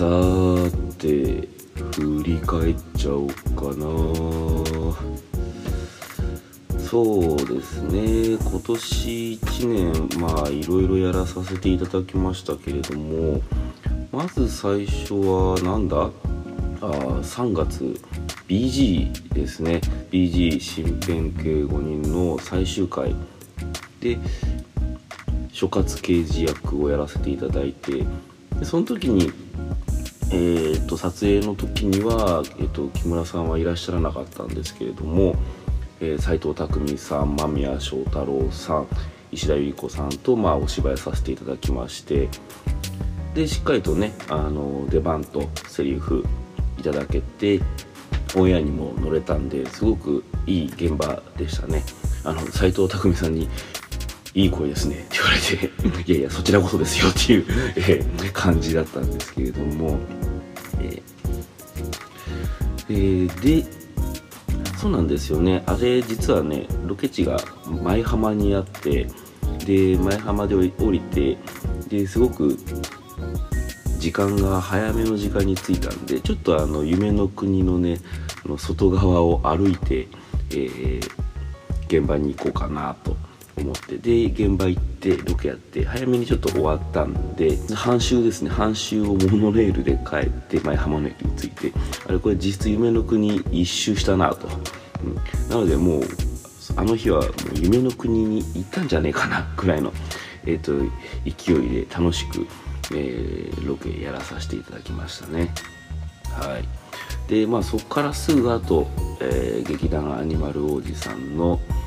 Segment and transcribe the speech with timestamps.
[0.00, 0.06] さ
[0.96, 1.46] て
[1.92, 3.84] 振り返っちゃおうかな。
[6.78, 13.42] そうですね今年1年まあいろいろやらさせていただきましたけれども
[14.10, 15.96] まず最初はなんだ？
[15.98, 16.10] あ
[16.80, 18.00] 3月。
[18.48, 19.82] BG ですね。
[20.10, 23.14] BG 新編系5人の最終回。
[24.00, 24.16] で
[25.52, 28.06] 諸葛刑事役をやらせていただいて
[28.58, 29.30] でその時に
[30.32, 35.34] えーと、撮影の時には、えーと、木村さんはいらっしゃらなかったんですけれども、
[36.00, 38.86] えー、斉藤匠さん間宮祥太朗さん
[39.32, 42.28] 石田ゆり子さんと、まあ、お芝居させていただきまして
[43.34, 46.24] でしっかりとねあの出番とセリフ
[46.78, 47.60] いただけて
[48.36, 51.82] オンエアにも乗れたんですごくいい現場でしたね。
[52.22, 53.48] あの斉藤匠さんに
[54.34, 54.96] いい声ですね。
[54.96, 57.44] って言われていやいやそちらこそですよっていう
[57.76, 59.98] え感じだったんですけれども、
[62.88, 63.64] えー、で
[64.78, 65.62] そうなんですよね。
[65.66, 69.08] あれ実はねロケ地が舞浜にあって
[69.66, 71.36] で舞浜で降りて
[71.88, 72.56] ですごく
[73.98, 77.98] 時間が早めの時間に着いたんでちょっとあの夢の国のね
[78.56, 80.08] 外側を歩いて、
[80.50, 81.00] えー、
[81.86, 83.16] 現場に行こうかなと。
[83.60, 91.72] 思ってで現場行ってロケやって早めにちょっと終わったんで半周ですね半周をモノレールで帰って前浜の駅に着いて
[92.08, 94.48] あれこれ実質夢の国一周したなと、
[95.04, 95.14] うん、
[95.48, 96.02] なのでもう
[96.76, 99.92] あの日はもう夢の国に行ったんじゃねえかなぐらいの、
[100.44, 100.72] えーと、
[101.24, 102.46] 勢いで楽しく、
[102.94, 105.52] えー、ロケやらさせていただきましたね。
[106.30, 106.64] はい。
[107.28, 108.86] でまあそこからすぐ後、
[109.20, 111.60] えー、劇団アニマル王子さんの「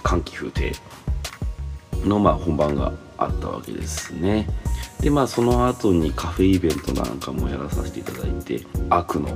[0.00, 0.72] えー、寒気風亭
[2.04, 4.46] の、まあ、本番があったわけですね。
[5.00, 8.60] でまあその後にカフェイベントなんかもやらさせていただいて
[8.90, 9.28] 悪の、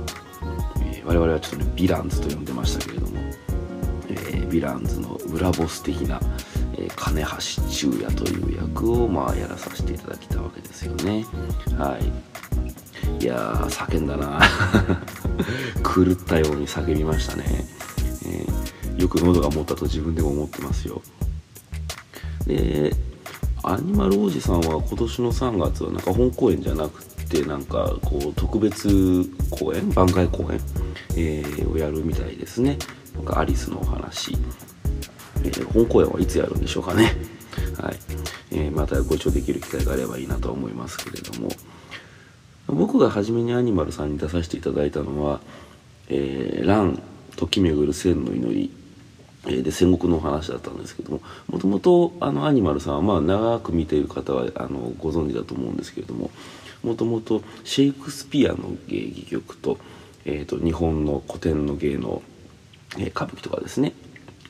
[0.81, 3.19] えー、我々はちょっとねヴィランズと呼んでましたけれども、
[4.09, 6.19] えー、ヴィランズの裏ボス的な、
[6.73, 11.25] えー、金橋中也という役をまあやらさせていただきたわけですよね。
[11.77, 12.35] はい。
[13.23, 14.39] いやー叫んだな
[15.83, 17.67] 狂ったように叫びましたね、
[18.97, 21.01] よく喉が持ったと自分でも思ってますよ。
[22.47, 22.91] で
[23.63, 30.59] アニマル王子さんは今年の3月はなんか本公演じゃなくてなんかこう特別公演番外公演、
[31.17, 32.77] えー、をやるみたいですね。
[33.15, 34.37] なんかアリスのお話、
[35.43, 37.15] えー、本公演はいつやるんでしょうかね。
[37.81, 37.95] はい、
[38.51, 41.49] えー、またご一緒できる機会があればいいなと思いますけれども。
[42.67, 45.39] 僕が初めにアニマルさんに出させていただいたのは
[46.09, 47.01] 「えー、ラン
[47.35, 48.71] 時巡る千の祈り」
[49.45, 56.31] で戦国の話だったんですけどももともとあのアニマルさんはまあ長く見ている方はあのご存知だと思うんですけれども
[56.83, 59.77] もともとシェイクスピアの芸戯曲と,、
[60.25, 62.21] えーと、日本の古典の芸能、
[62.97, 63.93] えー、歌舞伎とかですね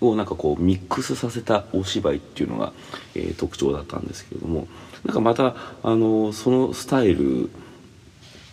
[0.01, 2.73] をなんかこうミックスさせたお芝居っていうのが、
[3.15, 4.67] えー、特徴だったんですけれども
[5.05, 7.49] なんかまたあのそのスタイル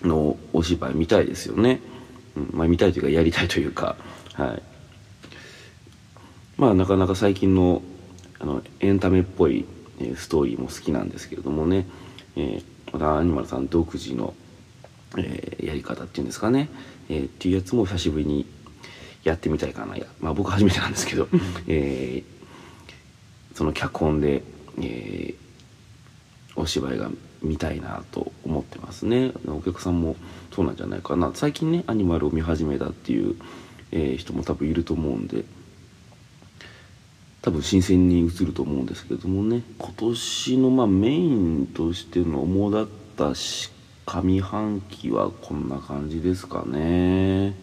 [0.03, 1.81] のお芝居見たいですよね、
[2.37, 3.97] うんまあ、見たいというかやりたいというか
[4.35, 4.72] はい。
[6.57, 7.83] まあなかなか最近の
[8.39, 9.65] あのエンタメっぽい、
[10.01, 11.87] えストーリーも好きなんですけれどもね、
[12.35, 14.35] えー、またアニマルさん独自の、
[15.17, 16.69] えー、やり方っていうんですかね、
[17.09, 18.45] えー、っていうやつも久しぶりに
[19.23, 19.97] やってみたいかな。
[19.97, 21.29] やまあ僕初めてなんですけど、
[21.69, 24.43] えー、その脚本で、
[24.81, 25.37] えー、
[26.57, 27.11] お芝居が
[27.43, 29.33] 見たいなと思ってますね。
[29.47, 30.17] お客さんも
[30.53, 31.31] そうなんじゃないかな。
[31.35, 33.37] 最近ねアニマルを見始めたっていう、
[33.93, 35.45] えー、人も多分いると思うんで。
[37.43, 39.65] 多分新鮮に映ると思うんですけれどもね。
[39.77, 43.35] 今年のまあメインとしての主だった
[44.07, 47.57] 上半期はこんな感じですかね。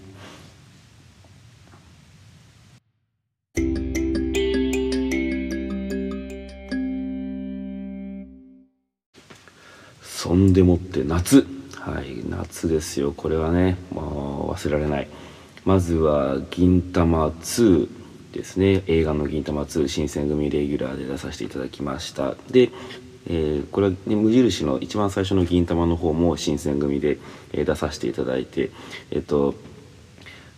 [10.03, 11.48] そんでもって夏。
[11.71, 13.77] はい夏ですよこれはね。
[13.92, 15.07] もう忘れられない。
[15.63, 17.89] まずは「銀魂2」
[18.33, 18.83] ですね。
[18.87, 22.35] 映画の「銀魂2新選組レギュラー」で出させていただきました。
[22.51, 22.71] で、
[23.27, 27.17] えー、これは、ね、無印の一番最初の銀魂の方も新選組で、
[27.53, 28.71] え、出させていただいて
[29.11, 29.55] えっ、と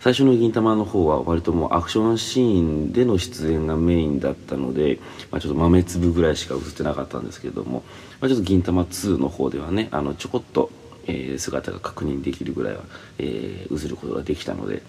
[0.02, 7.84] 最初の銀魂の方は割ともうアクションシーンでの出演がメインだったので、まあ、ちょっと豆粒ぐらいしか映ってなかったんですけども、
[8.20, 10.72] まあ、ちょっと銀魂2の方ではねあのちょこっと、
[11.06, 12.82] えー、姿が確認できるぐらいは、
[13.20, 14.82] えー、映ることができたので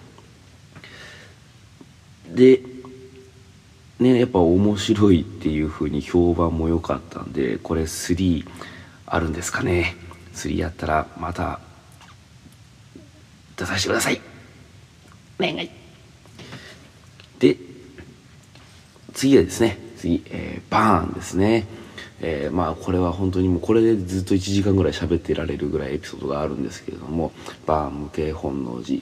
[2.29, 2.61] で
[3.99, 8.45] ねやっぱ面白いっていう風に評判も良かったんでこれ3
[9.05, 9.95] あるんですかね。
[10.33, 11.59] 3やったらまた
[13.55, 14.21] 出させてください。
[15.39, 15.69] お願い。
[17.39, 17.57] で
[19.13, 21.65] 次はですね次、えー、バーンですね。
[22.25, 27.33] えー、まあこれは本当にもうこれでずっと1時間ぐらい喋ってられるぐらいエピソードがあるんですけれども
[27.65, 29.01] バーン無形本能寺、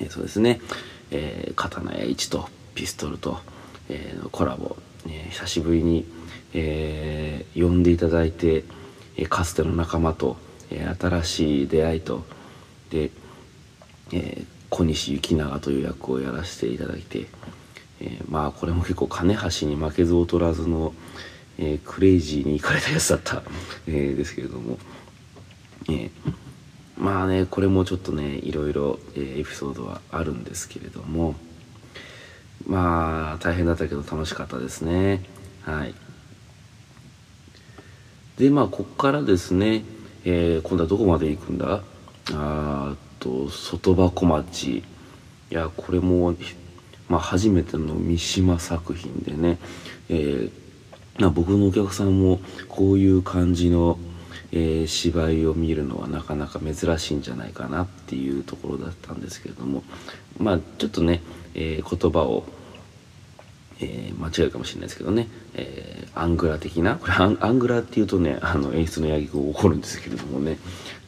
[0.00, 0.60] えー、そうですね、
[1.10, 3.40] えー、刀や市とピストルと、
[3.88, 4.76] えー、コラボ、
[5.06, 6.06] えー、久しぶりに、
[6.54, 8.64] えー、呼んでいただいて、
[9.16, 10.36] えー、かつての仲間と、
[10.70, 12.24] えー、新しい出会いと。
[12.90, 13.10] で、
[14.12, 17.26] えー、小西行長という役をやらせていただいて、
[18.00, 20.94] えー、まあこれも結構金橋に負けず劣らずの、
[21.58, 23.42] えー、クレイジーに行かれたやつだった、
[23.86, 24.78] えー、ですけれども、
[25.88, 26.10] えー、
[26.98, 31.36] まあねこれもちょっとねいろいろ、えー、エピソードはあるんですけれども
[32.66, 35.22] まあ大変だったけど楽しかったですね。
[35.62, 35.94] はい。
[38.36, 39.84] でまあこっからですね、
[40.24, 41.82] えー、今度はどこまで行くんだ？
[42.34, 44.78] あっと外箱町。
[44.78, 44.82] い
[45.50, 46.34] やこれも、
[47.08, 49.58] まあ、初めての三島作品でね、
[50.08, 50.52] えー
[51.20, 53.98] ま僕のお客さんもこういう感じの、
[54.52, 59.82] えー、芝居を見るのはなかなか珍しいんじゃないかなっていうところだったんですけれども
[60.38, 61.20] まあちょっとね、
[61.54, 62.44] えー、言葉を、
[63.80, 70.58] えー、間違えるかもしれないですけどね、えアングラ的なこれアングラっていうとねあの演出のやぎが起こるんですけれどもね、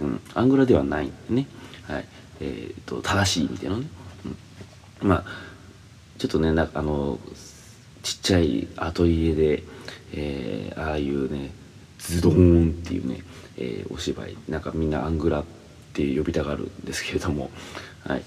[0.00, 1.46] うん、アングラではないんでね、
[1.86, 2.04] はい。
[2.42, 3.86] えーと、正しい意味でのね、
[5.02, 5.24] うん、まあ
[6.16, 7.18] ちょっとねなあの
[8.02, 9.62] ちっちゃいアトリエで
[10.12, 11.52] えー、ああいうね
[12.00, 13.22] ズドーンっていうね、
[13.56, 15.44] えー、お芝居なんかみんなアングラっ
[15.92, 17.50] て呼びたがるんですけれども。
[18.04, 18.22] はい。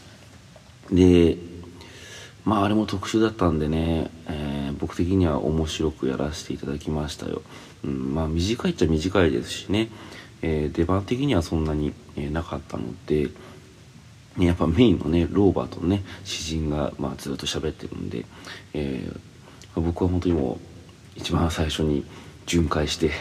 [0.92, 1.38] で
[2.46, 7.42] まああれも特殊だったんでね、えー、僕的には面白くやらせていただきましたよ、
[7.84, 9.90] うん、まあ短いっちゃ短いですしね、
[10.42, 13.30] えー、出番的にはそんなに、え、なかったので
[14.36, 18.26] ねやっぱメインのねローバーとね詩人が、まあ、ずっと喋ってるんで、
[18.74, 19.10] え、
[19.76, 20.60] 僕は本当にも
[21.16, 22.06] う一番最初に
[22.46, 23.12] 巡回して、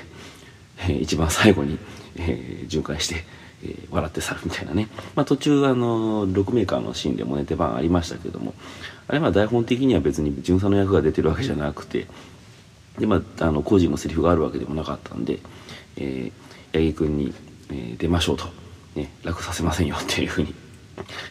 [0.88, 1.78] え一番最後に、
[2.16, 3.24] えー、巡回して、
[3.64, 8.54] えー、笑って去るみたいなね、まあ、途中あの6メーカーのシーンでもね出番ありましたけども
[9.08, 12.06] あれは台本的には別に巡査の役が出てるわけじゃなくて
[12.98, 15.38] でまああの個人のセリフがあるわけでもなかったんで、
[15.96, 17.34] えー、八木君に、
[17.70, 18.46] えー、出ましょうと、
[18.94, 20.54] ね、楽させませんよっていうふうに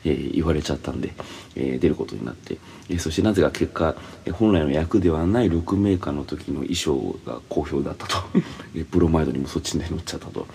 [0.04, 1.14] えー、言われちゃったんで、
[1.56, 2.58] えー、出ることになって、
[2.90, 8.18] えー、そしてなぜか結果、え本来の役ではない6メーカーの時の衣装が好評だったと。
[8.76, 10.48] えプロマイドにもそっちで乗っちゃったと、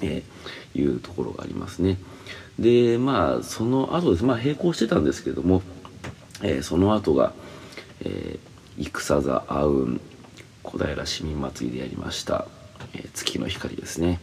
[0.00, 0.22] え
[0.74, 1.98] いうところがありますね。
[2.58, 4.24] でまあその後です。
[4.24, 5.62] まあ並行してたんですけども、
[6.42, 7.32] えその後が、
[8.00, 8.38] え
[8.76, 10.00] 戦座アウン
[10.62, 12.46] 小平市民祭りでやりました、
[12.94, 14.20] え月の光ですね。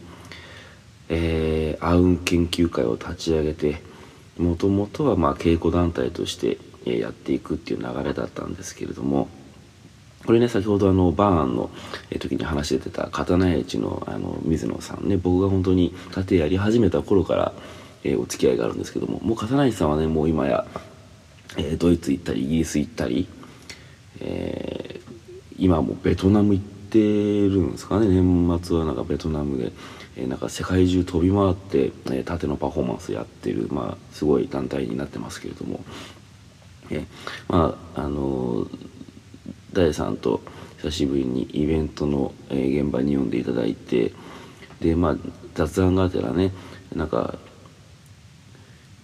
[1.14, 3.82] えー、アウン研究会を立ち上げて
[4.38, 9.28] もともとはまあ稽古団体としてやっていくっていう流れだったんですけれども
[10.24, 11.70] これね先ほどあのバーンの
[12.20, 17.52] 時に話してた刀屋市のあの水野さんね僕が本当に盾やり始めた頃から、
[18.04, 20.64] えお付き合いがあるんですけどももう刀市さんはねもう今や、
[21.56, 23.28] えドイツ行ったりイギリス行ったり、
[24.20, 29.72] えー、今もベトナム行ってるんですかね年末はなんかベトナムで。
[30.16, 35.84] え、なんか世界中飛び回って、え、縦のパフォーマンスやってる、まあ、すごい団体になってますけれども、
[36.90, 37.06] え、
[37.48, 38.66] まああの
[39.72, 40.42] 大さんと
[40.82, 44.12] 久しぶりにイベントの、え、現場に呼んでいただいて
[44.80, 45.16] でまあ
[45.54, 46.52] 雑談があてらね
[46.94, 47.38] なんか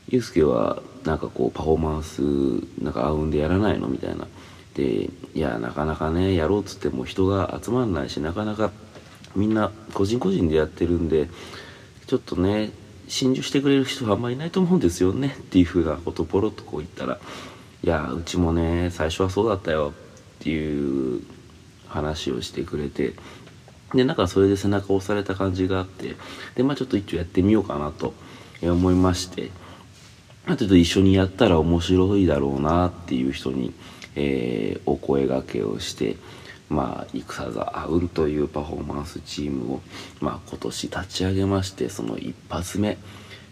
[0.09, 2.21] ユースケはなんかこうパフォーマンス
[2.83, 3.89] なんかあうんでやらないの？
[3.89, 4.27] みたいな。
[4.75, 8.71] でいやなかなかねやろうっつっても人が集まらないしなかなか
[9.39, 11.29] みんな個人個人でやってるんで
[12.07, 12.71] ちょっとね
[13.09, 17.19] 心中してくれる人はあんまりいないと思うんですよねっていうふうなことポロッとこう言ったら
[17.83, 19.95] 「いやうちもね最初はそうだったよ」
[20.41, 21.23] っていう
[21.89, 23.15] 話をしてくれて
[23.95, 26.17] でなんかそれで背中を押された感じがあって
[26.55, 28.13] でまあちょっと一応やってみようかなと
[28.63, 29.51] 思いまして
[30.47, 33.73] ちょっと一緒にやったら面白いだろうなっていう人に、
[34.17, 36.17] えー、お声がけをして
[36.69, 39.81] まあ、戦座あうんというパフォーマンスチームを、
[40.21, 42.99] まあ、今年立ち上げましてその一発目、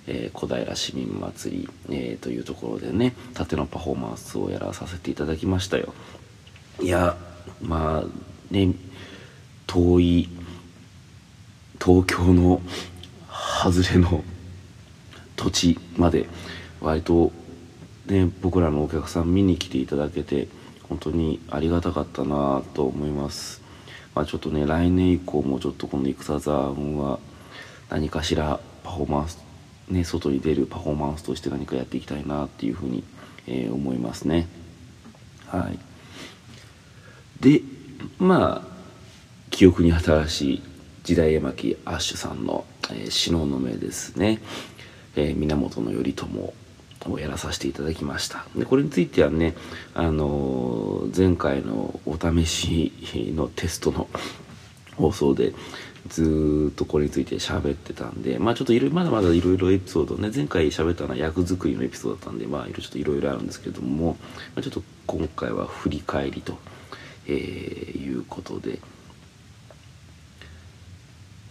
[0.06, 5.94] えー、小平市民祭り、えー、というところでね縦のパフォーマンスをやらさせていただきましたよ。
[6.80, 7.16] いや
[7.62, 8.74] まあね
[9.66, 10.28] 遠い
[11.82, 12.60] 東京の
[13.62, 14.22] 外れの
[15.36, 16.28] 土地まで
[16.80, 17.32] 割と
[18.06, 20.48] ね僕らのお客さん見に来ていただけて
[20.88, 23.62] 本当にありがたかったなと思います。
[24.14, 27.18] まあ、ちょっとね来年以降もちょっとこの戦座は
[27.90, 29.46] 何かしらパフォーマンス
[29.88, 33.04] ね、外に出るパフォーマンスとして何かやっていきたいなっていうふうに、
[33.46, 34.48] えー、思いますね。
[35.46, 35.78] はい、
[37.40, 37.62] で
[38.18, 38.76] まあ
[39.50, 40.62] 記憶に新しい
[41.04, 44.40] 時代絵巻アッシュさんの「えー、の目」ですね、
[45.14, 46.26] えー、源頼朝
[47.12, 49.54] をやらさせていただきましたでこれについてはね、
[49.94, 52.92] あの、前回のお試し
[53.34, 54.08] のテストの
[54.96, 55.52] 放送で
[56.08, 64.16] ずっとこれについて喋ってたんでまあちょっといろまだまだいろいろエピソードね前回喋ったのは役作りのエピソードだったんでまあちょっといろいろあるんですけども、
[64.54, 66.56] まあ、ちょっと今回は振り返りと、
[67.26, 68.78] えー、いうことで。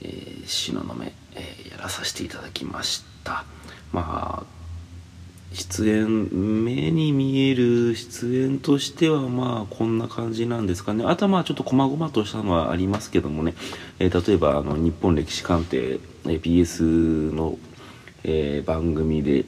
[0.01, 3.45] えー、東雲、えー、やらさせていただきました
[3.91, 4.64] まあ
[5.55, 11.05] 出演目に見える出演としてはまあこんな感じなんですかね。
[11.05, 13.53] あとはまあちょっと細々としたのはありますけどもね、
[13.99, 16.83] えー、例えばあの日本歴史鑑定、え ps
[17.33, 17.57] の、
[18.23, 19.45] えー、番組で、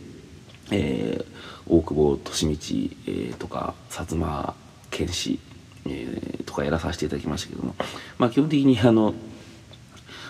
[0.72, 1.26] えー、
[1.68, 4.56] 大久保利通、えー、とか薩摩
[4.90, 5.40] 剣士、
[5.86, 7.76] えー、とかやらさせていただきましたけども。
[8.18, 9.14] まあ基本的にあの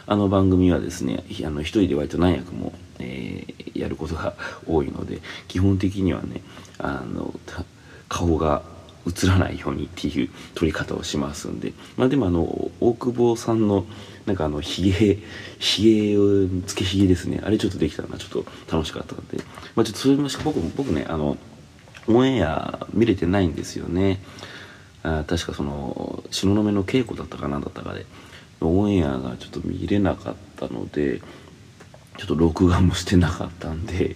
[0.07, 4.35] あの番組はですねあの一人で割と何役も、えー、やることが
[4.65, 6.41] 多いので基本的にはね
[6.79, 7.33] あの
[8.07, 8.63] 顔が
[9.05, 11.73] 映らないようにっていう撮り方をしますんで。
[11.95, 13.85] まあでもあの大久保さんの
[14.25, 15.19] なんかあのひげ
[15.59, 17.41] ひげをつけひげですね。
[17.43, 19.37] あれちょっとできたのがちょっと楽しかったので。
[19.75, 21.37] まあちょっとそれも僕僕ねあの
[22.07, 24.21] オンエア見れてないんですよね。
[25.03, 28.05] あ確かその東雲の稽古だったかなんだったかで。
[28.61, 31.21] オンエアがちょっと見れなかったので
[32.17, 34.15] ちょっと録画もしてなかったんで、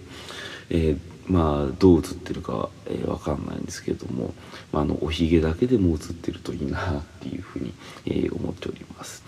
[0.70, 4.34] えー、まあどう映ってるかは、えー、分かんないんですけれども、
[4.72, 7.72] まあ、あのおひげだけでも映ってるといいなっていうふうに、
[8.06, 9.22] えー、思っております。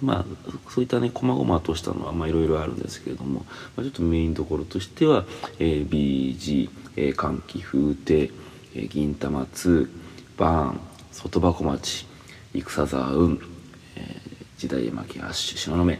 [0.00, 0.24] まあ
[0.70, 3.40] そういったね細々としたのはまあいろいろあるんですけれども、
[3.76, 5.24] まあ、ちょっとメインどころとしては、
[5.58, 8.30] えー、BG、えー、寒気風亭、
[8.74, 9.88] えー、銀玉2
[10.38, 10.80] バーン
[11.12, 12.06] 外箱町
[12.54, 13.38] 戦沢雲
[14.60, 15.98] 時代巻アッシュ東雲、え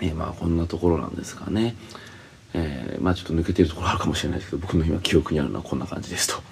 [0.00, 1.76] ー、まあこんなところなんですかね、
[2.54, 6.42] えー、まあちょっと抜けてるところあるかもしれないですけど僕の今記憶にあるのはこんな感じですと。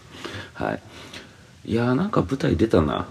[0.53, 0.83] はい。
[1.65, 3.09] いやーなんか舞台出たな。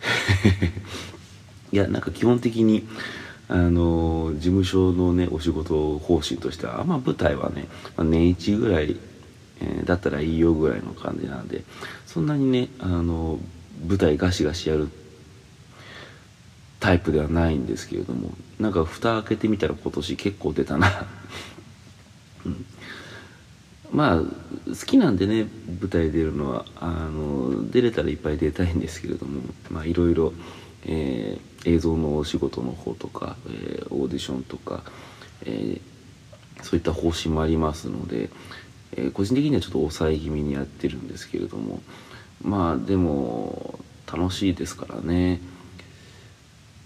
[1.72, 2.86] いやなんか基本的に
[3.48, 8.94] あのー、事務所のねお仕事方針としてはあんま舞台はね、まあ、年一ぐらい、
[9.62, 11.64] えー、だったらいいよぐらいの感じなんで
[12.04, 13.38] そんなにねあの
[13.88, 15.03] 舞台ガシガシやるって
[16.84, 21.06] タイプではないんですけれどもなんか蓋開けてみたら今年結構出たな
[22.44, 22.66] うん、
[23.90, 24.26] まあ好
[24.84, 25.46] きなんでね
[25.80, 30.34] 舞台出るのはあの出れたらいっぱい出たいんですけれどもまあいろいろ、
[30.84, 34.82] えー、映像のお仕事の方とか、えー、オーディションとか、
[35.46, 38.28] えー、そういった方針もありますので、
[38.94, 41.80] え個人的にはちょっと抑え気味にやってるんですけれども
[42.42, 45.40] まあでも楽しいですからね。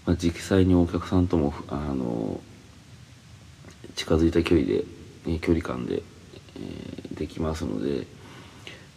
[0.09, 2.41] まあ、実際にお客さんともあの
[3.93, 4.83] 近づいた距離で、
[5.27, 6.01] ね、距離感で、
[6.55, 8.07] えー、できますので、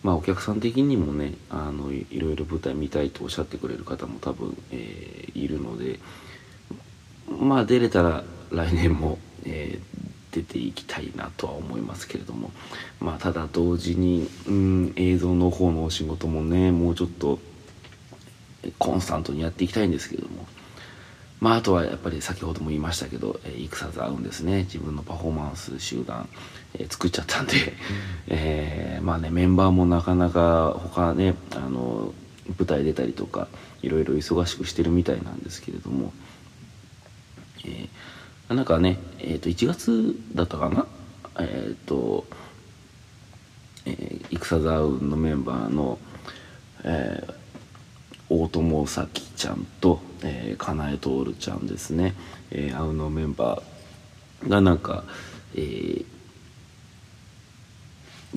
[0.02, 6.00] まあ、お客さん的にもねあのいろいろ舞台見たいとおっしゃってくれる方も多分、えー、いるので
[7.28, 12.52] まあ出れたら来年も、えー、出ていきたいなとは思いますけれども、
[13.00, 17.38] まあ、ただ同時に、うん、映像の方のお仕事もねもうちょっと
[18.78, 20.47] コンスタントにやっていきたいんですけれども。
[21.42, 24.58] まあ、あとはやっぱり先ほども言いましたけど、えー、戦ず合うんですね。
[24.58, 26.28] 自分のパフォーマンス集団、
[26.75, 27.62] えー、作っちゃったんで、うん、
[28.30, 32.14] えー、まあねメンバーもなかなか他ねあの
[32.56, 33.49] 舞台出たりとか
[33.82, 36.12] いろいろ忙しくしてるみたいなんですけれども、
[37.64, 40.87] えー、なんかね、えー、と1月だったかな？
[41.40, 42.25] えっ、ー、と、
[43.84, 45.99] えー、戦座雲のメンバーの、
[46.84, 47.34] えー、
[48.28, 52.14] 大友咲ちゃんと、えー、かなえとおるちゃんですね、
[52.52, 55.02] えー、あうのメンバーがなんか、
[55.56, 56.04] えー、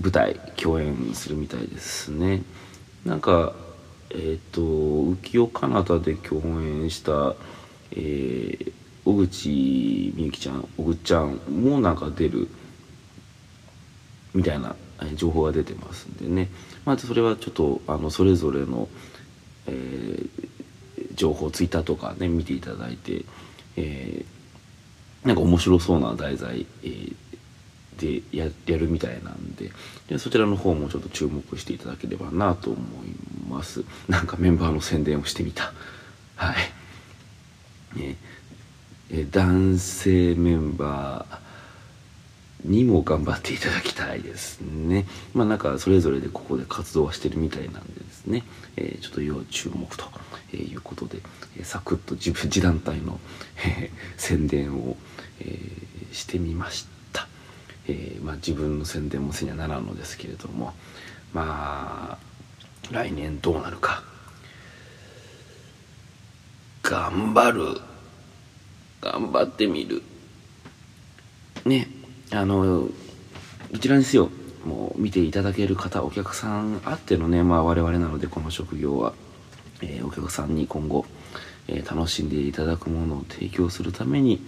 [0.01, 2.41] 舞台共演するみたいですね。
[3.05, 3.53] なんか
[4.09, 7.35] えっ、ー、と浮世かなたで共演した、
[7.91, 8.71] えー、
[9.05, 12.47] 小口みゆきちゃん小口ちゃんもなんか出る
[14.33, 14.75] みたいな
[15.13, 16.49] 情報が出てますんでね。
[16.83, 18.89] まずそれはちょっとあのそれぞれの
[19.67, 20.49] えー、
[21.15, 23.25] 情報ツイッターとかね見ていただいて、
[23.77, 27.15] えー、なんか面白そうな題材、えー、
[27.97, 29.71] でややるみたいなんで
[30.07, 33.83] でそちらの方もちょっと注目していただければなと思います。
[34.07, 35.73] なんかメンバーの宣伝をしてみた。
[36.35, 36.53] は
[37.95, 38.17] い、ね
[39.09, 41.44] えー、男性メンバー
[42.63, 45.05] にも頑張っていただきたいですね。
[45.33, 48.43] まあなんかそれぞれでここで活動はしてるみたいなんでですね、
[48.77, 50.05] えー、ちょっと要注目と
[50.55, 51.19] いうことで、
[51.57, 53.19] えー、サクッと自分自団体の、
[53.65, 54.97] えー、宣伝を、
[55.39, 55.59] え
[56.13, 57.27] してみました、
[57.89, 60.73] えまあ、自分の宣伝もせにはならんのですけれども。
[61.35, 62.17] まあ
[62.91, 64.03] 来年どうなるか。
[66.81, 67.81] 頑張る。
[69.01, 70.01] 頑張ってみる。
[71.65, 71.89] ね。
[72.31, 72.87] あの
[73.71, 74.29] どちらにせよ
[74.65, 79.13] もう見ていただける方お客さんあってのね、まあ、我々なのでこの職業は、
[79.81, 81.05] えー、お客さんに今後、
[81.67, 84.43] えー、楽しんでいただくものを提供するために、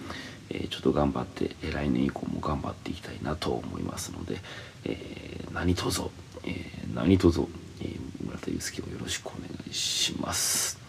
[0.50, 4.40] えー、ちょっと頑張って、え来年以降も頑張っていきたいなと思いますので、
[4.86, 6.02] え何卒、
[6.46, 6.66] え
[6.96, 7.42] 何卒、
[7.82, 10.80] え村田祐介をよろしくお願いします。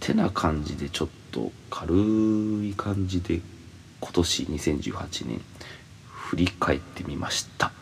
[0.00, 1.94] てな感じでちょっと軽
[2.64, 3.40] い感じで
[4.00, 5.40] 今年2018年
[6.28, 7.72] 振り返ってみました。